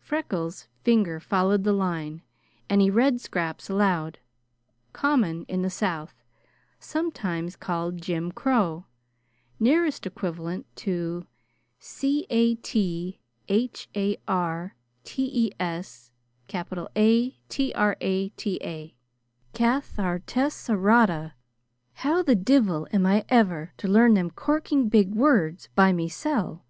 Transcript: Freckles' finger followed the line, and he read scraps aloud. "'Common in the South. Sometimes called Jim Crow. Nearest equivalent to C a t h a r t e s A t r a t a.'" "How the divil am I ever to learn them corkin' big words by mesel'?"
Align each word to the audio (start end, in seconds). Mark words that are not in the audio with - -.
Freckles' 0.00 0.66
finger 0.82 1.20
followed 1.20 1.62
the 1.62 1.74
line, 1.74 2.22
and 2.70 2.80
he 2.80 2.88
read 2.88 3.20
scraps 3.20 3.68
aloud. 3.68 4.18
"'Common 4.94 5.42
in 5.42 5.60
the 5.60 5.68
South. 5.68 6.24
Sometimes 6.78 7.54
called 7.54 8.00
Jim 8.00 8.32
Crow. 8.32 8.86
Nearest 9.60 10.06
equivalent 10.06 10.64
to 10.76 11.26
C 11.78 12.26
a 12.30 12.54
t 12.54 13.20
h 13.50 13.90
a 13.94 14.16
r 14.26 14.74
t 15.04 15.24
e 15.26 15.52
s 15.60 16.12
A 16.96 17.34
t 17.50 17.72
r 17.74 17.94
a 18.00 18.30
t 18.30 18.58
a.'" 18.62 18.94
"How 19.58 19.80
the 22.22 22.34
divil 22.36 22.88
am 22.90 23.04
I 23.04 23.22
ever 23.28 23.72
to 23.76 23.86
learn 23.86 24.14
them 24.14 24.30
corkin' 24.30 24.88
big 24.88 25.14
words 25.14 25.68
by 25.74 25.92
mesel'?" 25.92 26.64